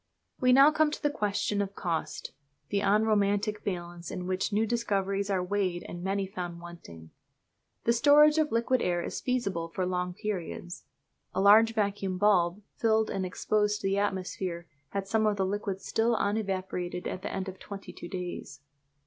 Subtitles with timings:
[0.39, 2.31] We now come to the question of cost
[2.69, 7.11] the unromantic balance in which new discoveries are weighed and many found wanting.
[7.83, 10.85] The storage of liquid air is feasible for long periods.
[11.35, 15.81] (A large vacuum bulb filled and exposed to the atmosphere had some of the liquid
[15.81, 18.59] still unevaporated at the end of twenty two days.)